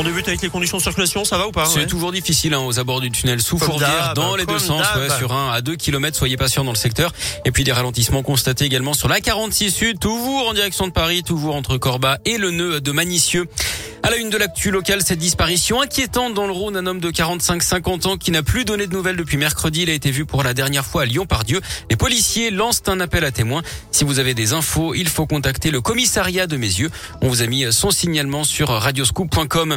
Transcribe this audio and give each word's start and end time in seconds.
On 0.00 0.02
débute 0.02 0.26
avec 0.28 0.40
les 0.40 0.48
conditions 0.48 0.78
de 0.78 0.82
circulation, 0.82 1.26
ça 1.26 1.36
va 1.36 1.46
ou 1.46 1.52
pas 1.52 1.66
C'est 1.66 1.86
toujours 1.86 2.10
difficile 2.10 2.54
hein, 2.54 2.60
aux 2.60 2.78
abords 2.78 3.02
du 3.02 3.10
tunnel 3.10 3.42
sous 3.42 3.58
Comme 3.58 3.68
Fourvière, 3.68 4.14
dans 4.14 4.34
les 4.34 4.46
deux 4.46 4.58
sens, 4.58 4.86
ouais, 4.96 5.14
sur 5.18 5.34
un 5.34 5.52
à 5.52 5.60
2 5.60 5.76
km, 5.76 6.16
soyez 6.16 6.38
patients 6.38 6.64
dans 6.64 6.72
le 6.72 6.78
secteur. 6.78 7.12
Et 7.44 7.50
puis 7.50 7.64
des 7.64 7.72
ralentissements 7.72 8.22
constatés 8.22 8.64
également 8.64 8.94
sur 8.94 9.08
la 9.08 9.20
46 9.20 9.70
Sud, 9.70 9.98
toujours 9.98 10.48
en 10.48 10.54
direction 10.54 10.86
de 10.86 10.92
Paris, 10.92 11.22
toujours 11.22 11.54
entre 11.54 11.76
Corba 11.76 12.16
et 12.24 12.38
le 12.38 12.50
nœud 12.50 12.80
de 12.80 12.92
Manicieux. 12.92 13.46
À 14.02 14.08
la 14.08 14.16
une 14.16 14.30
de 14.30 14.38
l'actu 14.38 14.70
locale, 14.70 15.02
cette 15.02 15.18
disparition 15.18 15.82
inquiétante 15.82 16.32
dans 16.32 16.46
le 16.46 16.52
Rhône, 16.52 16.74
un 16.78 16.86
homme 16.86 17.00
de 17.00 17.10
45-50 17.10 18.08
ans 18.08 18.16
qui 18.16 18.30
n'a 18.30 18.42
plus 18.42 18.64
donné 18.64 18.86
de 18.86 18.94
nouvelles 18.94 19.16
depuis 19.16 19.36
mercredi. 19.36 19.82
Il 19.82 19.90
a 19.90 19.92
été 19.92 20.10
vu 20.10 20.24
pour 20.24 20.42
la 20.42 20.54
dernière 20.54 20.86
fois 20.86 21.02
à 21.02 21.04
Lyon-Pardieu. 21.04 21.60
Les 21.90 21.96
policiers 21.96 22.50
lancent 22.50 22.82
un 22.86 22.98
appel 23.00 23.26
à 23.26 23.30
témoins. 23.30 23.62
Si 23.90 24.04
vous 24.04 24.18
avez 24.18 24.32
des 24.32 24.54
infos, 24.54 24.94
il 24.94 25.10
faut 25.10 25.26
contacter 25.26 25.70
le 25.70 25.82
commissariat 25.82 26.46
de 26.46 26.56
Mes 26.56 26.66
Yeux. 26.66 26.90
On 27.20 27.28
vous 27.28 27.42
a 27.42 27.46
mis 27.46 27.70
son 27.74 27.90
signalement 27.90 28.44
sur 28.44 28.70
radioscoop.com. 28.70 29.76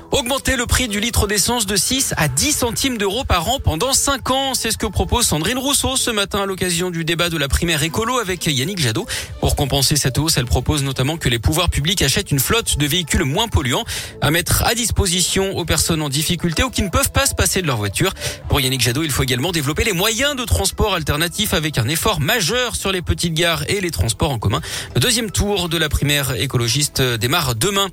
Augmenter 0.11 0.57
le 0.57 0.65
prix 0.65 0.89
du 0.89 0.99
litre 0.99 1.25
d'essence 1.25 1.65
de 1.65 1.77
6 1.77 2.15
à 2.17 2.27
10 2.27 2.51
centimes 2.51 2.97
d'euros 2.97 3.23
par 3.23 3.47
an 3.47 3.59
pendant 3.63 3.93
5 3.93 4.29
ans. 4.31 4.53
C'est 4.53 4.69
ce 4.69 4.77
que 4.77 4.85
propose 4.85 5.25
Sandrine 5.25 5.57
Rousseau 5.57 5.95
ce 5.95 6.11
matin 6.11 6.41
à 6.41 6.45
l'occasion 6.45 6.89
du 6.91 7.05
débat 7.05 7.29
de 7.29 7.37
la 7.37 7.47
primaire 7.47 7.81
écolo 7.81 8.19
avec 8.19 8.45
Yannick 8.45 8.77
Jadot. 8.77 9.05
Pour 9.39 9.55
compenser 9.55 9.95
cette 9.95 10.17
hausse, 10.17 10.35
elle 10.35 10.45
propose 10.45 10.83
notamment 10.83 11.15
que 11.15 11.29
les 11.29 11.39
pouvoirs 11.39 11.69
publics 11.69 12.01
achètent 12.01 12.29
une 12.29 12.39
flotte 12.39 12.77
de 12.77 12.85
véhicules 12.85 13.23
moins 13.23 13.47
polluants 13.47 13.85
à 14.19 14.31
mettre 14.31 14.63
à 14.65 14.75
disposition 14.75 15.55
aux 15.57 15.63
personnes 15.63 16.01
en 16.01 16.09
difficulté 16.09 16.61
ou 16.61 16.69
qui 16.69 16.81
ne 16.81 16.89
peuvent 16.89 17.13
pas 17.13 17.25
se 17.25 17.33
passer 17.33 17.61
de 17.61 17.67
leur 17.67 17.77
voiture. 17.77 18.13
Pour 18.49 18.59
Yannick 18.59 18.81
Jadot, 18.81 19.03
il 19.03 19.11
faut 19.11 19.23
également 19.23 19.53
développer 19.53 19.85
les 19.85 19.93
moyens 19.93 20.35
de 20.35 20.43
transport 20.43 20.93
alternatifs 20.93 21.53
avec 21.53 21.77
un 21.77 21.87
effort 21.87 22.19
majeur 22.19 22.75
sur 22.75 22.91
les 22.91 23.01
petites 23.01 23.33
gares 23.33 23.63
et 23.69 23.79
les 23.79 23.91
transports 23.91 24.31
en 24.31 24.39
commun. 24.39 24.59
Le 24.93 24.99
deuxième 24.99 25.31
tour 25.31 25.69
de 25.69 25.77
la 25.77 25.87
primaire 25.87 26.33
écologiste 26.33 27.01
démarre 27.01 27.55
demain. 27.55 27.87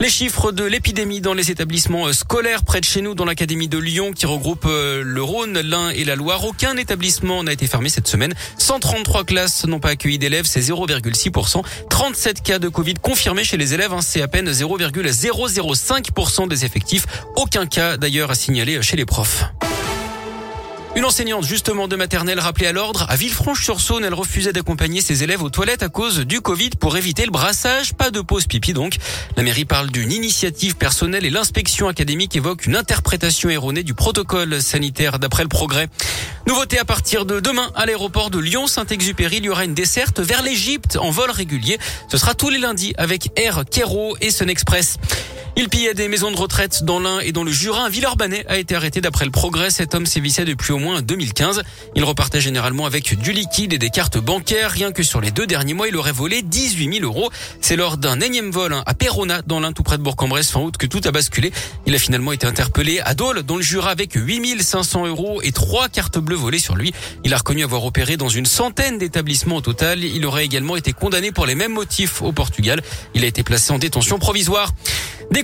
Les 0.00 0.10
chiffres 0.10 0.50
de 0.50 0.64
l'épidémie 0.64 1.20
dans 1.20 1.34
les 1.34 1.52
établissements 1.60 2.10
scolaires 2.14 2.62
près 2.62 2.80
de 2.80 2.86
chez 2.86 3.02
nous 3.02 3.14
dans 3.14 3.26
l'académie 3.26 3.68
de 3.68 3.76
Lyon 3.76 4.12
qui 4.14 4.24
regroupe 4.24 4.64
euh, 4.64 5.02
le 5.04 5.22
Rhône, 5.22 5.60
l'Ain 5.60 5.90
et 5.90 6.04
la 6.04 6.16
Loire. 6.16 6.42
Aucun 6.46 6.74
établissement 6.78 7.44
n'a 7.44 7.52
été 7.52 7.66
fermé 7.66 7.90
cette 7.90 8.08
semaine. 8.08 8.32
133 8.56 9.24
classes 9.24 9.66
n'ont 9.66 9.78
pas 9.78 9.90
accueilli 9.90 10.18
d'élèves, 10.18 10.46
c'est 10.46 10.60
0,6%. 10.60 11.62
37 11.90 12.42
cas 12.42 12.58
de 12.58 12.70
Covid 12.70 12.94
confirmés 12.94 13.44
chez 13.44 13.58
les 13.58 13.74
élèves, 13.74 13.92
hein, 13.92 14.00
c'est 14.00 14.22
à 14.22 14.28
peine 14.28 14.50
0,005% 14.50 16.48
des 16.48 16.64
effectifs. 16.64 17.06
Aucun 17.36 17.66
cas 17.66 17.98
d'ailleurs 17.98 18.30
à 18.30 18.34
signaler 18.34 18.80
chez 18.80 18.96
les 18.96 19.04
profs. 19.04 19.44
Une 20.96 21.04
enseignante 21.04 21.44
justement 21.44 21.86
de 21.86 21.94
maternelle 21.94 22.40
rappelée 22.40 22.66
à 22.66 22.72
l'ordre 22.72 23.06
à 23.08 23.14
Villefranche-sur-Saône, 23.14 24.04
elle 24.04 24.12
refusait 24.12 24.52
d'accompagner 24.52 25.00
ses 25.00 25.22
élèves 25.22 25.40
aux 25.40 25.48
toilettes 25.48 25.84
à 25.84 25.88
cause 25.88 26.18
du 26.18 26.40
Covid 26.40 26.70
pour 26.70 26.96
éviter 26.96 27.24
le 27.24 27.30
brassage, 27.30 27.94
pas 27.94 28.10
de 28.10 28.20
pause 28.20 28.46
pipi 28.46 28.72
donc. 28.72 28.96
La 29.36 29.44
mairie 29.44 29.64
parle 29.64 29.90
d'une 29.90 30.10
initiative 30.10 30.74
personnelle 30.74 31.24
et 31.24 31.30
l'inspection 31.30 31.86
académique 31.86 32.34
évoque 32.34 32.66
une 32.66 32.74
interprétation 32.74 33.48
erronée 33.50 33.84
du 33.84 33.94
protocole 33.94 34.60
sanitaire 34.60 35.20
d'après 35.20 35.44
le 35.44 35.48
progrès. 35.48 35.88
Nouveauté 36.48 36.80
à 36.80 36.84
partir 36.84 37.24
de 37.24 37.38
demain 37.38 37.70
à 37.76 37.86
l'aéroport 37.86 38.30
de 38.30 38.40
Lyon-Saint-Exupéry, 38.40 39.36
il 39.36 39.44
y 39.44 39.48
aura 39.48 39.64
une 39.64 39.74
desserte 39.74 40.18
vers 40.18 40.42
l'Égypte 40.42 40.98
en 41.00 41.10
vol 41.10 41.30
régulier. 41.30 41.78
Ce 42.10 42.18
sera 42.18 42.34
tous 42.34 42.50
les 42.50 42.58
lundis 42.58 42.94
avec 42.98 43.30
Air 43.36 43.62
Kero 43.70 44.16
et 44.20 44.32
Sun 44.32 44.50
Express. 44.50 44.98
Il 45.56 45.68
pillait 45.68 45.94
des 45.94 46.08
maisons 46.08 46.30
de 46.30 46.36
retraite 46.36 46.84
dans 46.84 47.00
l'Ain 47.00 47.18
et 47.20 47.32
dans 47.32 47.42
le 47.42 47.50
Jura. 47.50 47.84
Un 47.84 47.88
Villeurbanais 47.88 48.44
a 48.48 48.56
été 48.56 48.74
arrêté 48.74 49.00
d'après 49.00 49.24
le 49.24 49.30
progrès. 49.30 49.70
Cet 49.70 49.94
homme 49.94 50.06
sévissait 50.06 50.44
depuis 50.44 50.72
au 50.72 50.78
moins 50.78 51.02
2015. 51.02 51.62
Il 51.96 52.04
repartait 52.04 52.40
généralement 52.40 52.86
avec 52.86 53.18
du 53.18 53.32
liquide 53.32 53.72
et 53.72 53.78
des 53.78 53.90
cartes 53.90 54.18
bancaires. 54.18 54.70
Rien 54.70 54.92
que 54.92 55.02
sur 55.02 55.20
les 55.20 55.32
deux 55.32 55.46
derniers 55.46 55.74
mois, 55.74 55.88
il 55.88 55.96
aurait 55.96 56.12
volé 56.12 56.42
18 56.42 57.00
000 57.00 57.04
euros. 57.04 57.30
C'est 57.60 57.76
lors 57.76 57.96
d'un 57.96 58.20
énième 58.20 58.50
vol 58.50 58.72
hein, 58.72 58.82
à 58.86 58.94
Perona, 58.94 59.42
dans 59.42 59.60
l'Ain, 59.60 59.72
tout 59.72 59.82
près 59.82 59.98
de 59.98 60.02
Bourg-en-Bresse, 60.02 60.50
fin 60.50 60.60
août, 60.60 60.76
que 60.76 60.86
tout 60.86 61.00
a 61.04 61.10
basculé. 61.10 61.52
Il 61.84 61.94
a 61.94 61.98
finalement 61.98 62.32
été 62.32 62.46
interpellé 62.46 63.00
à 63.00 63.14
Dole, 63.14 63.42
dans 63.42 63.56
le 63.56 63.62
Jura, 63.62 63.90
avec 63.90 64.12
8 64.14 64.62
500 64.62 65.06
euros 65.06 65.42
et 65.42 65.52
trois 65.52 65.88
cartes 65.88 66.18
bleues 66.18 66.36
volées 66.36 66.58
sur 66.58 66.76
lui. 66.76 66.92
Il 67.24 67.34
a 67.34 67.38
reconnu 67.38 67.64
avoir 67.64 67.84
opéré 67.84 68.16
dans 68.16 68.28
une 68.28 68.46
centaine 68.46 68.98
d'établissements 68.98 69.56
au 69.56 69.60
total. 69.60 70.04
Il 70.04 70.24
aurait 70.26 70.44
également 70.44 70.76
été 70.76 70.92
condamné 70.92 71.32
pour 71.32 71.46
les 71.46 71.54
mêmes 71.54 71.72
motifs 71.72 72.22
au 72.22 72.32
Portugal. 72.32 72.82
Il 73.14 73.24
a 73.24 73.26
été 73.26 73.42
placé 73.42 73.72
en 73.72 73.78
détention 73.78 74.18
provisoire. 74.18 74.72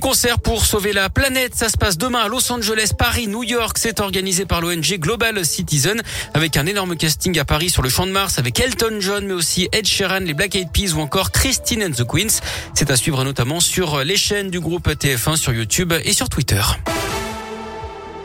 Concerts 0.06 0.38
pour 0.38 0.64
sauver 0.64 0.92
la 0.92 1.10
planète, 1.10 1.56
ça 1.56 1.68
se 1.68 1.76
passe 1.76 1.98
demain 1.98 2.20
à 2.20 2.28
Los 2.28 2.52
Angeles, 2.52 2.90
Paris, 2.96 3.26
New 3.26 3.42
York. 3.42 3.76
C'est 3.76 3.98
organisé 3.98 4.46
par 4.46 4.60
l'ONG 4.60 5.00
Global 5.00 5.44
Citizen 5.44 6.00
avec 6.32 6.56
un 6.56 6.64
énorme 6.66 6.94
casting 6.94 7.36
à 7.40 7.44
Paris 7.44 7.70
sur 7.70 7.82
le 7.82 7.88
Champ 7.88 8.06
de 8.06 8.12
Mars 8.12 8.38
avec 8.38 8.60
Elton 8.60 8.98
John, 9.00 9.26
mais 9.26 9.32
aussi 9.32 9.68
Ed 9.72 9.84
Sheeran, 9.84 10.20
les 10.20 10.32
Black 10.32 10.54
Eyed 10.54 10.70
Peas 10.70 10.92
ou 10.94 11.00
encore 11.00 11.32
Christine 11.32 11.82
and 11.82 11.90
the 11.90 12.06
Queens. 12.06 12.38
C'est 12.72 12.92
à 12.92 12.96
suivre 12.96 13.24
notamment 13.24 13.58
sur 13.58 14.04
les 14.04 14.16
chaînes 14.16 14.48
du 14.48 14.60
groupe 14.60 14.86
TF1 14.86 15.34
sur 15.34 15.52
YouTube 15.52 15.92
et 16.04 16.12
sur 16.12 16.28
Twitter. 16.28 16.62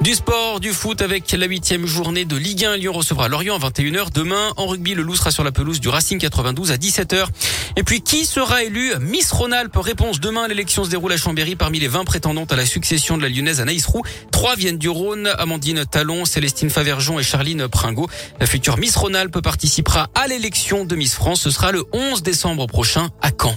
Du 0.01 0.15
sport, 0.15 0.59
du 0.59 0.71
foot 0.73 0.99
avec 1.03 1.31
la 1.31 1.45
huitième 1.45 1.85
journée 1.85 2.25
de 2.25 2.35
Ligue 2.35 2.65
1. 2.65 2.77
Lyon 2.77 2.91
recevra 2.91 3.27
Lorient 3.27 3.55
à 3.55 3.59
21h. 3.59 4.11
Demain, 4.11 4.51
en 4.57 4.65
rugby, 4.65 4.95
le 4.95 5.03
loup 5.03 5.15
sera 5.15 5.29
sur 5.29 5.43
la 5.43 5.51
pelouse 5.51 5.79
du 5.79 5.89
Racing 5.89 6.17
92 6.17 6.71
à 6.71 6.77
17h. 6.77 7.27
Et 7.75 7.83
puis, 7.83 8.01
qui 8.01 8.25
sera 8.25 8.63
élu 8.63 8.93
Miss 8.99 9.31
Rhône-Alpes 9.31 9.75
Réponse 9.75 10.19
demain. 10.19 10.47
L'élection 10.47 10.83
se 10.83 10.89
déroule 10.89 11.13
à 11.13 11.17
Chambéry 11.17 11.55
parmi 11.55 11.79
les 11.79 11.87
20 11.87 12.03
prétendantes 12.03 12.51
à 12.51 12.55
la 12.55 12.65
succession 12.65 13.15
de 13.15 13.21
la 13.21 13.29
lyonnaise 13.29 13.61
Anaïs 13.61 13.85
Roux. 13.85 14.01
Trois 14.31 14.55
viennent 14.55 14.79
du 14.79 14.89
Rhône. 14.89 15.27
Amandine 15.37 15.85
Talon, 15.85 16.25
Célestine 16.25 16.71
Favergeon 16.71 17.19
et 17.19 17.23
Charline 17.23 17.67
Pringot. 17.67 18.09
La 18.39 18.47
future 18.47 18.77
Miss 18.79 18.95
Rhône-Alpes 18.95 19.39
participera 19.41 20.09
à 20.15 20.25
l'élection 20.25 20.83
de 20.83 20.95
Miss 20.95 21.13
France. 21.13 21.41
Ce 21.41 21.51
sera 21.51 21.71
le 21.71 21.85
11 21.93 22.23
décembre 22.23 22.65
prochain 22.65 23.09
à 23.21 23.29
Caen. 23.29 23.55